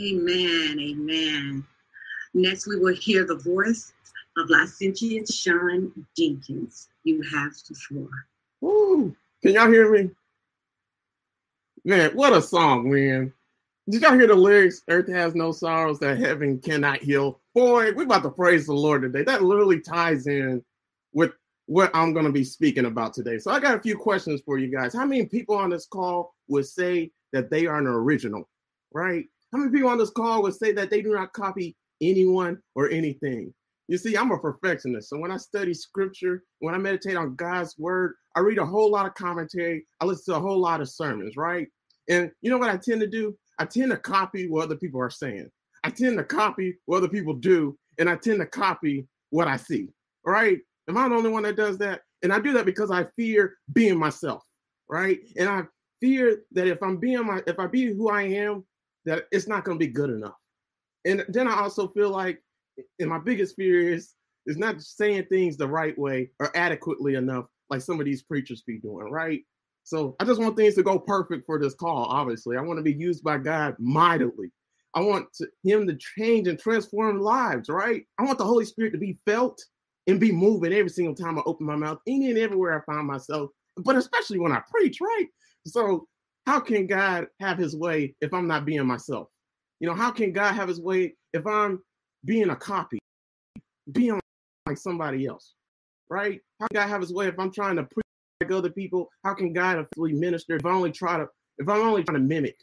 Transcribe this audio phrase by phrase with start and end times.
[0.00, 0.78] Amen.
[0.80, 1.64] Amen.
[2.34, 3.92] Next, we will hear the voice
[4.38, 6.88] of Licentiate Sean Jenkins.
[7.04, 8.08] You have the floor.
[8.60, 9.14] Woo!
[9.42, 10.10] Can y'all hear me?
[11.84, 13.32] Man, what a song, man.
[13.90, 14.82] Did y'all hear the lyrics?
[14.88, 17.40] Earth has no sorrows that heaven cannot heal.
[17.54, 19.24] Boy, we're about to praise the Lord today.
[19.24, 20.64] That literally ties in
[21.12, 21.32] with
[21.66, 23.38] what I'm going to be speaking about today.
[23.38, 24.94] So I got a few questions for you guys.
[24.94, 28.48] How many people on this call would say that they are an original,
[28.92, 29.26] right?
[29.52, 32.88] How many people on this call would say that they do not copy anyone or
[32.88, 33.52] anything?
[33.88, 35.10] You see, I'm a perfectionist.
[35.10, 38.90] So when I study scripture, when I meditate on God's word, I read a whole
[38.90, 39.84] lot of commentary.
[40.00, 41.68] I listen to a whole lot of sermons, right?
[42.08, 43.36] And you know what I tend to do?
[43.58, 45.50] I tend to copy what other people are saying.
[45.84, 49.58] I tend to copy what other people do, and I tend to copy what I
[49.58, 49.88] see.
[50.24, 50.60] Right?
[50.88, 52.00] Am I the only one that does that?
[52.22, 54.42] And I do that because I fear being myself,
[54.88, 55.18] right?
[55.36, 55.64] And I
[56.00, 58.64] fear that if I'm being my, if I be who I am,
[59.04, 60.36] that it's not going to be good enough.
[61.04, 62.42] And then I also feel like,
[62.98, 64.14] and my biggest fear is
[64.46, 68.62] is not saying things the right way or adequately enough, like some of these preachers
[68.62, 69.40] be doing, right?
[69.84, 72.04] So I just want things to go perfect for this call.
[72.04, 74.52] Obviously, I want to be used by God mightily.
[74.94, 77.68] I want to, Him to change and transform lives.
[77.68, 78.04] Right?
[78.18, 79.62] I want the Holy Spirit to be felt
[80.06, 83.06] and be moving every single time I open my mouth, any and everywhere I find
[83.06, 85.00] myself, but especially when I preach.
[85.00, 85.26] Right?
[85.66, 86.06] So
[86.46, 89.28] how can God have His way if I'm not being myself?
[89.80, 91.82] You know, how can God have His way if I'm
[92.24, 92.98] being a copy,
[93.90, 94.20] being
[94.66, 95.54] like somebody else?
[96.08, 96.40] Right?
[96.60, 98.02] How can God have His way if I'm trying to preach?
[98.42, 99.08] like other people?
[99.24, 102.26] How can God effectively minister if I only try to if I'm only trying to
[102.26, 102.56] mimic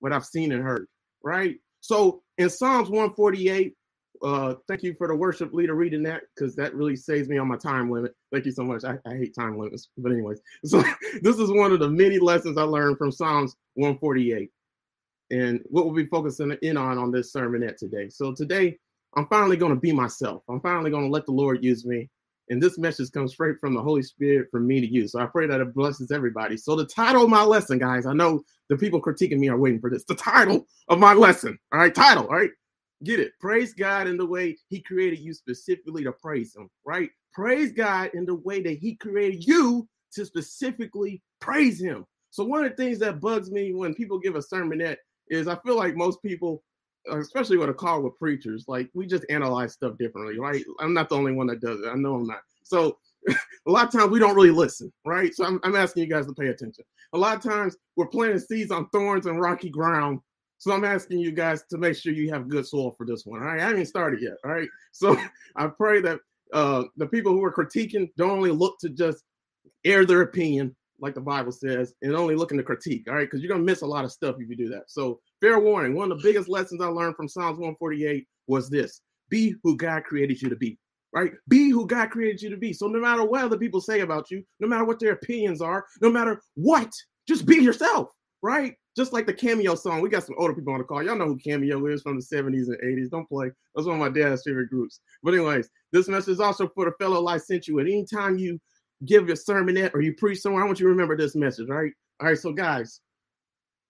[0.00, 0.86] what I've seen and heard?
[1.22, 1.56] Right.
[1.80, 3.74] So in Psalms 148,
[4.22, 7.48] uh, thank you for the worship leader reading that because that really saves me on
[7.48, 8.14] my time limit.
[8.32, 8.84] Thank you so much.
[8.84, 10.82] I, I hate time limits, but anyways, so
[11.22, 14.50] this is one of the many lessons I learned from Psalms 148,
[15.30, 18.08] and what we'll be focusing in on on this sermonette today.
[18.08, 18.78] So today,
[19.16, 20.42] I'm finally going to be myself.
[20.48, 22.08] I'm finally going to let the Lord use me.
[22.48, 25.12] And this message comes straight from the Holy Spirit for me to use.
[25.12, 26.56] So I pray that it blesses everybody.
[26.56, 29.80] So the title of my lesson, guys, I know the people critiquing me are waiting
[29.80, 30.04] for this.
[30.04, 31.58] The title of my lesson.
[31.72, 32.50] All right, title, all right.
[33.04, 33.32] Get it.
[33.40, 37.10] Praise God in the way He created you specifically to praise Him, right?
[37.34, 42.06] Praise God in the way that He created you to specifically praise Him.
[42.30, 44.96] So, one of the things that bugs me when people give a sermonette
[45.28, 46.62] is I feel like most people
[47.12, 50.62] especially with a call with preachers, like we just analyze stuff differently, right?
[50.80, 51.88] I'm not the only one that does it.
[51.88, 52.40] I know I'm not.
[52.62, 55.34] So a lot of times we don't really listen, right?
[55.34, 56.84] So I'm, I'm asking you guys to pay attention.
[57.12, 60.20] A lot of times we're planting seeds on thorns and rocky ground.
[60.58, 63.42] So I'm asking you guys to make sure you have good soil for this one.
[63.42, 63.60] All right.
[63.60, 64.34] I haven't started yet.
[64.44, 64.68] All right.
[64.92, 65.14] So
[65.56, 66.20] I pray that
[66.54, 69.24] uh, the people who are critiquing don't only look to just
[69.84, 73.04] air their opinion, like the Bible says, and only looking to critique.
[73.06, 73.26] All right.
[73.26, 74.84] Because you're going to miss a lot of stuff if you do that.
[74.88, 79.02] So fair warning, one of the biggest lessons I learned from Psalms 148 was this
[79.28, 80.78] be who God created you to be,
[81.12, 81.32] right?
[81.48, 82.72] Be who God created you to be.
[82.72, 85.84] So no matter what other people say about you, no matter what their opinions are,
[86.00, 86.92] no matter what,
[87.28, 88.10] just be yourself,
[88.46, 88.74] right?
[88.96, 90.00] Just like the Cameo song.
[90.00, 91.02] We got some older people on the call.
[91.02, 93.10] Y'all know who Cameo is from the 70s and 80s.
[93.10, 93.50] Don't play.
[93.74, 95.00] That's one of my dad's favorite groups.
[95.22, 97.80] But, anyways, this message is also for the fellow licentiate.
[97.80, 98.58] Anytime you
[99.04, 101.92] give your sermonette or you preach somewhere, I want you to remember this message, right?
[102.20, 103.00] All right, so guys,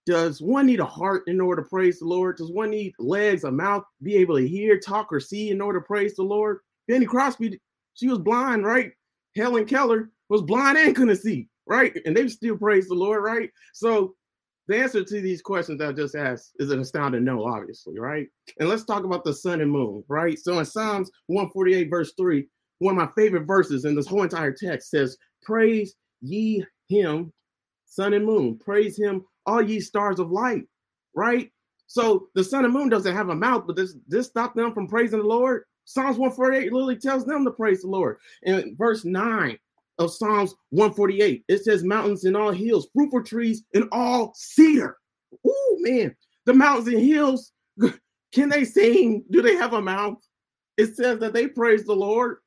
[0.07, 2.37] does one need a heart in order to praise the Lord?
[2.37, 5.81] Does one need legs, a mouth, be able to hear, talk, or see in order
[5.81, 6.59] to praise the Lord?
[6.89, 7.61] Fanny Crosby,
[7.95, 8.93] she was blind, right?
[9.37, 11.97] Helen Keller was blind and couldn't see, right?
[12.05, 13.51] And they still praise the Lord, right?
[13.75, 14.15] So
[14.69, 18.27] the answer to these questions I just asked is an astounding no, obviously, right?
[18.59, 20.39] And let's talk about the sun and moon, right?
[20.39, 22.47] So in Psalms 148, verse 3,
[22.79, 27.33] one of my favorite verses in this whole entire text says, Praise ye him,
[27.87, 28.59] sun and moon.
[28.59, 30.65] Praise him, all ye stars of light,
[31.15, 31.51] right?
[31.87, 34.89] So the sun and moon doesn't have a mouth, but this this stop them from
[34.89, 35.63] praising the Lord.
[35.85, 38.17] Psalms 148 literally tells them to praise the Lord.
[38.43, 39.57] In verse 9
[39.99, 44.99] of Psalms 148, it says, Mountains and all hills, fruitful trees and all cedar.
[45.47, 47.53] Oh man, the mountains and hills,
[48.33, 49.25] can they sing?
[49.31, 50.19] Do they have a mouth?
[50.77, 52.39] It says that they praise the Lord.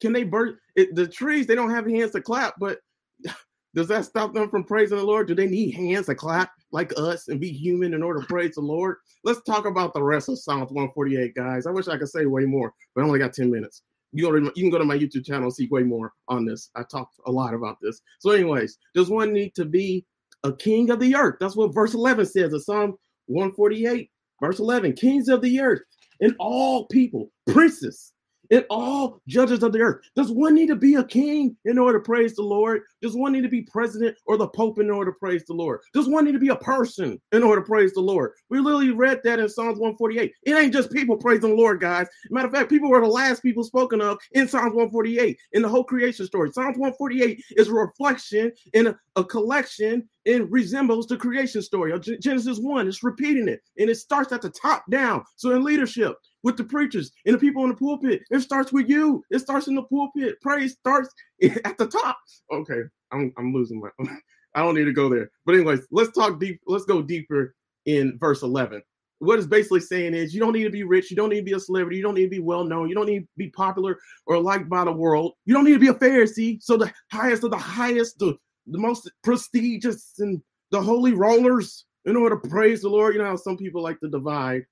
[0.00, 0.56] Can they burst?
[0.92, 1.46] the trees?
[1.46, 2.78] They don't have hands to clap, but
[3.74, 5.26] does that stop them from praising the Lord?
[5.26, 8.54] Do they need hands to clap like us and be human in order to praise
[8.54, 8.96] the Lord?
[9.24, 11.66] Let's talk about the rest of Psalms 148, guys.
[11.66, 13.82] I wish I could say way more, but I only got 10 minutes.
[14.12, 16.70] You, you can go to my YouTube channel and see way more on this.
[16.74, 18.00] I talked a lot about this.
[18.20, 20.06] So, anyways, does one need to be
[20.44, 21.36] a king of the earth?
[21.40, 22.96] That's what verse 11 says of Psalm
[23.26, 24.10] 148,
[24.40, 25.82] verse 11 kings of the earth
[26.20, 28.12] and all people, princes,
[28.50, 30.04] and all judges of the earth.
[30.16, 32.82] Does one need to be a king in order to praise the Lord?
[33.02, 35.80] Does one need to be president or the pope in order to praise the Lord?
[35.92, 38.32] Does one need to be a person in order to praise the Lord?
[38.48, 40.32] We literally read that in Psalms 148.
[40.44, 42.06] It ain't just people praising the Lord, guys.
[42.30, 45.68] Matter of fact, people were the last people spoken of in Psalms 148 in the
[45.68, 46.50] whole creation story.
[46.52, 51.96] Psalms 148 is a reflection in a, a collection and resembles the creation story uh,
[51.96, 52.88] of Genesis 1.
[52.88, 55.24] It's repeating it and it starts at the top down.
[55.36, 56.16] So in leadership,
[56.48, 58.22] with the preachers and the people in the pulpit.
[58.30, 59.22] It starts with you.
[59.30, 60.40] It starts in the pulpit.
[60.40, 61.10] Praise starts
[61.42, 62.18] at the top.
[62.50, 62.80] Okay,
[63.12, 63.90] I'm I'm losing my.
[64.54, 65.30] I don't need to go there.
[65.44, 66.58] But anyways, let's talk deep.
[66.66, 67.54] Let's go deeper
[67.84, 68.82] in verse 11.
[69.18, 71.44] What it's basically saying is you don't need to be rich, you don't need to
[71.44, 73.50] be a celebrity, you don't need to be well known, you don't need to be
[73.50, 76.62] popular or liked by the world, you don't need to be a Pharisee.
[76.62, 80.40] So the highest of the highest, the, the most prestigious and
[80.70, 83.14] the holy rollers in order to praise the Lord.
[83.14, 84.64] You know how some people like to divide,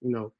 [0.00, 0.32] you know,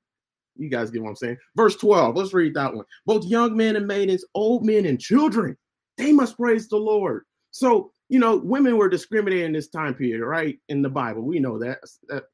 [0.58, 1.38] you guys get what I'm saying.
[1.56, 2.84] Verse 12, let's read that one.
[3.06, 5.56] Both young men and maidens, old men and children,
[5.96, 7.24] they must praise the Lord.
[7.50, 10.58] So, you know, women were discriminated in this time period, right?
[10.68, 11.78] In the Bible, we know that.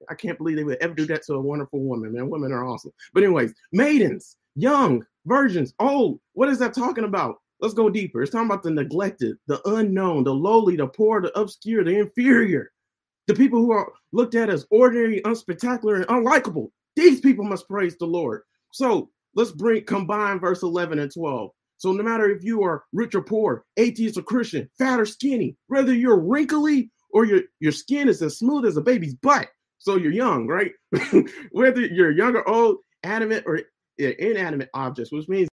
[0.08, 2.30] I can't believe they would ever do that to a wonderful woman, man.
[2.30, 2.92] Women are awesome.
[3.12, 6.20] But, anyways, maidens, young, virgins, old.
[6.34, 7.36] What is that talking about?
[7.60, 8.22] Let's go deeper.
[8.22, 12.70] It's talking about the neglected, the unknown, the lowly, the poor, the obscure, the inferior,
[13.26, 16.70] the people who are looked at as ordinary, unspectacular, and unlikable.
[16.96, 18.42] These people must praise the Lord.
[18.72, 21.50] So let's bring combine verse 11 and 12.
[21.78, 25.56] So no matter if you are rich or poor, atheist or Christian, fat or skinny,
[25.66, 29.48] whether you're wrinkly or your, your skin is as smooth as a baby's butt,
[29.78, 30.72] so you're young, right?
[31.52, 33.60] whether you're young or old, animate or
[33.98, 35.48] inanimate objects, which means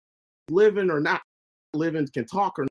[0.51, 1.21] living or not
[1.73, 2.67] living, can talk or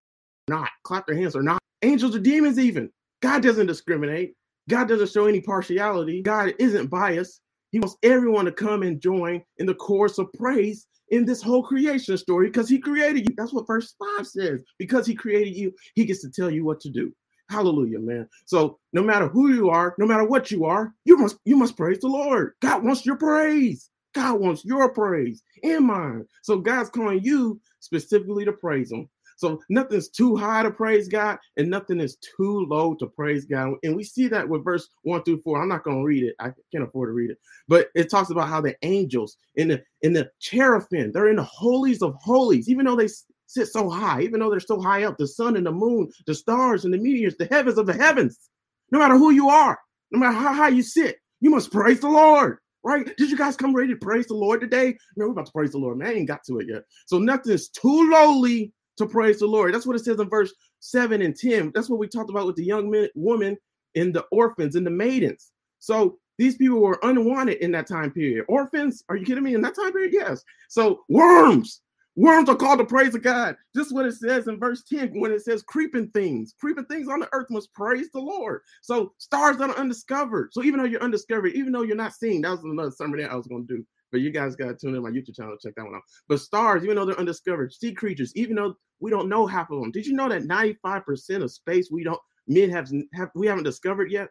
[0.48, 2.90] not, clap their hands or not, angels or demons even.
[3.22, 4.34] God doesn't discriminate.
[4.68, 6.22] God doesn't show any partiality.
[6.22, 7.40] God isn't biased.
[7.70, 11.62] He wants everyone to come and join in the chorus of praise in this whole
[11.62, 13.34] creation story because he created you.
[13.36, 14.62] That's what verse 5 says.
[14.78, 17.12] Because he created you, he gets to tell you what to do.
[17.50, 18.28] Hallelujah, man.
[18.46, 21.76] So no matter who you are, no matter what you are, you must you must
[21.76, 22.52] praise the Lord.
[22.60, 23.88] God wants your praise.
[24.14, 26.26] God wants your praise and mine.
[26.42, 29.08] So God's calling you specifically to praise him.
[29.38, 33.74] So nothing's too high to praise God, and nothing is too low to praise God.
[33.84, 35.62] And we see that with verse one through four.
[35.62, 36.34] I'm not going to read it.
[36.40, 37.38] I can't afford to read it,
[37.68, 41.44] but it talks about how the angels in the in the cherubim, they're in the
[41.44, 43.08] holies of holies, even though they
[43.46, 46.34] sit so high, even though they're so high up, the sun and the moon, the
[46.34, 48.50] stars and the meteors, the heavens of the heavens.
[48.90, 49.78] No matter who you are,
[50.10, 53.04] no matter how high you sit, you must praise the Lord right?
[53.16, 54.96] Did you guys come ready to praise the Lord today?
[55.16, 56.08] No, we're about to praise the Lord, man.
[56.08, 56.84] I ain't got to it yet.
[57.06, 59.74] So nothing is too lowly to praise the Lord.
[59.74, 61.72] That's what it says in verse 7 and 10.
[61.74, 63.56] That's what we talked about with the young men, woman
[63.96, 65.52] and the orphans and the maidens.
[65.78, 68.44] So these people were unwanted in that time period.
[68.48, 69.54] Orphans, are you kidding me?
[69.54, 70.44] In that time period, yes.
[70.68, 71.80] So worms,
[72.14, 73.56] worms are called to praise of God.
[73.74, 77.08] This is what it says in verse 10 when it says creeping things, creeping things
[77.08, 78.60] on the earth must praise the Lord.
[78.82, 80.50] So stars that are undiscovered.
[80.52, 83.32] So even though you're undiscovered, even though you're not seen, that was another sermon that
[83.32, 83.86] I was going to do.
[84.10, 86.02] But you guys got to tune in my YouTube channel check that one out.
[86.28, 89.80] But stars, even though they're undiscovered, sea creatures, even though we don't know half of
[89.80, 89.90] them.
[89.90, 94.10] Did you know that 95% of space we don't men have, have we haven't discovered
[94.10, 94.28] yet?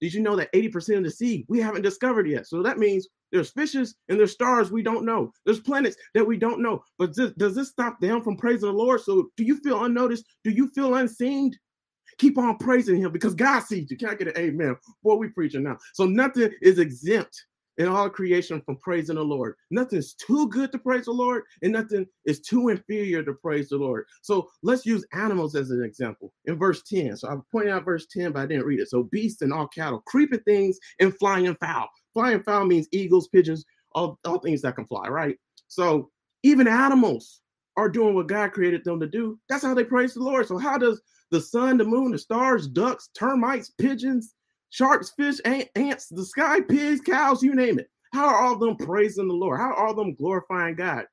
[0.00, 2.46] Did you know that 80% of the sea we haven't discovered yet?
[2.46, 5.32] So that means there's fishes and there's stars we don't know.
[5.44, 6.82] There's planets that we don't know.
[6.98, 9.00] But does this stop them from praising the Lord?
[9.00, 10.24] So do you feel unnoticed?
[10.44, 11.52] Do you feel unseen?
[12.18, 13.96] Keep on praising him because God sees you.
[13.96, 14.76] Can I get an amen?
[15.02, 15.76] Boy, we preaching now.
[15.94, 17.44] So nothing is exempt
[17.78, 19.54] in all creation from praising the Lord.
[19.70, 23.76] Nothing's too good to praise the Lord, and nothing is too inferior to praise the
[23.76, 24.04] Lord.
[24.22, 26.32] So let's use animals as an example.
[26.44, 28.90] In verse 10, so I pointed out verse 10, but I didn't read it.
[28.90, 31.88] So beasts and all cattle, creeping things, and flying fowl.
[32.12, 35.36] Flying fowl means eagles, pigeons, all, all things that can fly, right?
[35.68, 36.10] So
[36.42, 37.40] even animals
[37.76, 39.38] are doing what God created them to do.
[39.48, 40.46] That's how they praise the Lord.
[40.46, 44.34] So how does the sun, the moon, the stars, ducks, termites, pigeons,
[44.70, 47.88] sharks, fish, ants, the sky, pigs, cows, you name it.
[48.12, 49.60] How are all of them praising the Lord?
[49.60, 51.04] How are all of them glorifying God?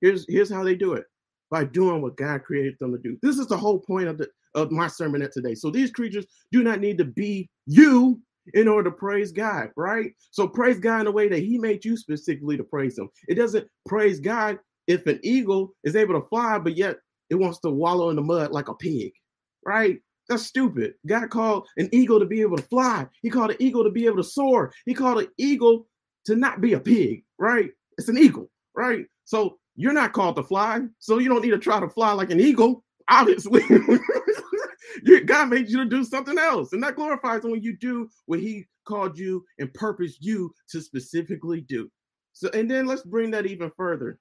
[0.00, 1.04] Here's here's how they do it
[1.50, 3.18] by doing what God created them to do.
[3.22, 5.54] This is the whole point of the of my sermon today.
[5.54, 8.20] So these creatures do not need to be you
[8.52, 10.12] in order to praise God, right?
[10.30, 13.08] So praise God in a way that He made you specifically to praise Him.
[13.28, 16.98] It doesn't praise God if an eagle is able to fly, but yet
[17.30, 19.12] it wants to wallow in the mud like a pig,
[19.64, 19.98] right?
[20.28, 20.94] That's stupid.
[21.06, 23.06] God called an eagle to be able to fly.
[23.22, 24.72] He called an eagle to be able to soar.
[24.86, 25.86] He called an eagle
[26.26, 27.70] to not be a pig, right?
[27.98, 29.06] It's an eagle, right?
[29.24, 30.80] So you're not called to fly.
[30.98, 33.62] So you don't need to try to fly like an eagle, obviously.
[35.26, 36.72] God made you to do something else.
[36.72, 41.62] And that glorifies when you do what he called you and purposed you to specifically
[41.62, 41.90] do.
[42.32, 44.18] So, and then let's bring that even further.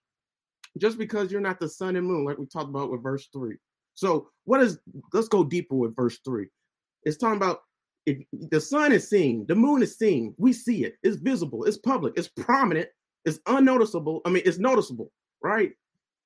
[0.79, 3.57] just because you're not the sun and moon, like we talked about with verse three.
[3.95, 4.79] So, what is,
[5.13, 6.47] let's go deeper with verse three.
[7.03, 7.61] It's talking about
[8.05, 11.77] if the sun is seen, the moon is seen, we see it, it's visible, it's
[11.77, 12.89] public, it's prominent,
[13.25, 14.21] it's unnoticeable.
[14.25, 15.71] I mean, it's noticeable, right?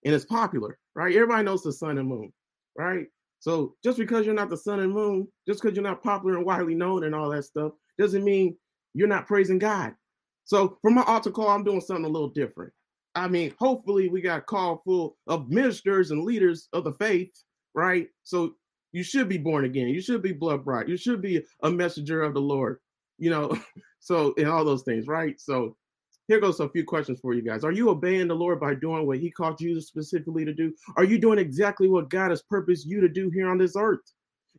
[0.06, 1.14] And it's popular, right?
[1.14, 2.32] Everybody knows the sun and moon,
[2.78, 3.08] right?
[3.40, 6.46] So just because you're not the sun and moon, just because you're not popular and
[6.46, 8.58] widely known and all that stuff, doesn't mean
[8.94, 9.94] you're not praising God.
[10.46, 12.74] So for my altar call, I'm doing something a little different.
[13.16, 17.32] I mean, hopefully we got a call full of ministers and leaders of the faith,
[17.78, 18.08] right?
[18.24, 18.56] So
[18.92, 19.88] you should be born again.
[19.88, 20.90] You should be blood bright.
[20.90, 22.80] You should be a messenger of the Lord,
[23.20, 23.58] you know.
[24.00, 25.40] so and all those things, right?
[25.40, 25.78] So
[26.28, 27.64] here goes a few questions for you guys.
[27.64, 30.74] Are you obeying the Lord by doing what He called you specifically to do?
[30.98, 34.02] Are you doing exactly what God has purposed you to do here on this earth?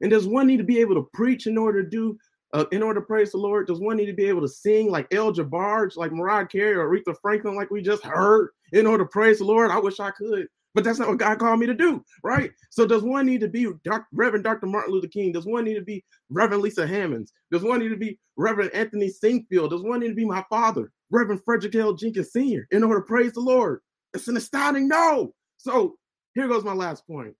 [0.00, 2.16] And does one need to be able to preach in order to do,
[2.52, 3.66] uh, in order to praise the Lord?
[3.66, 6.88] Does one need to be able to sing like El Jabbar, like Mariah Carey or
[6.88, 9.72] Aretha Franklin, like we just heard, in order to praise the Lord?
[9.72, 10.46] I wish I could,
[10.78, 12.52] but that's not what God called me to do, right?
[12.70, 14.06] So does one need to be Dr.
[14.12, 14.68] Reverend Dr.
[14.68, 15.32] Martin Luther King?
[15.32, 17.32] Does one need to be Reverend Lisa Hammonds?
[17.50, 19.70] Does one need to be Reverend Anthony Singfield?
[19.70, 20.92] Does one need to be my father?
[21.10, 21.94] Reverend Frederick L.
[21.94, 22.68] Jenkins Sr.
[22.70, 23.80] in order to praise the Lord.
[24.14, 25.34] It's an astounding no.
[25.56, 25.96] So
[26.36, 27.34] here goes my last point.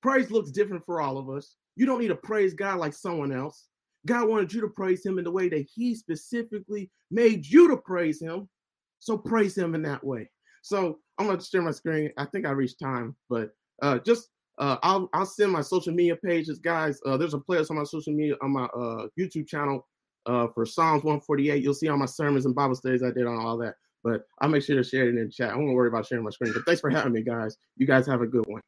[0.00, 1.56] Praise looks different for all of us.
[1.74, 3.66] You don't need to praise God like someone else.
[4.06, 7.76] God wanted you to praise him in the way that he specifically made you to
[7.76, 8.48] praise him.
[9.00, 10.30] So praise him in that way.
[10.64, 12.10] So I'm to share my screen.
[12.16, 13.50] I think I reached time, but
[13.82, 16.98] uh, just uh, I'll I'll send my social media pages, guys.
[17.04, 19.86] Uh, there's a playlist on my social media on my uh, YouTube channel
[20.24, 21.62] uh, for Psalms 148.
[21.62, 23.74] You'll see all my sermons and Bible studies I did on all that.
[24.02, 25.50] But I'll make sure to share it in the chat.
[25.50, 26.54] I won't worry about sharing my screen.
[26.54, 27.58] But thanks for having me, guys.
[27.76, 28.62] You guys have a good one.